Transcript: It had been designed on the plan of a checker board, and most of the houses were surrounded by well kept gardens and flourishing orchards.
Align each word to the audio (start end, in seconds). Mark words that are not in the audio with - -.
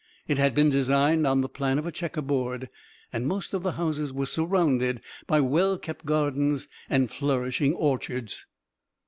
It 0.27 0.39
had 0.39 0.55
been 0.55 0.71
designed 0.71 1.27
on 1.27 1.41
the 1.41 1.47
plan 1.47 1.77
of 1.77 1.85
a 1.85 1.91
checker 1.91 2.23
board, 2.23 2.69
and 3.13 3.27
most 3.27 3.53
of 3.53 3.61
the 3.61 3.73
houses 3.73 4.11
were 4.11 4.25
surrounded 4.25 4.99
by 5.27 5.41
well 5.41 5.77
kept 5.77 6.07
gardens 6.07 6.67
and 6.89 7.11
flourishing 7.11 7.75
orchards. 7.75 8.47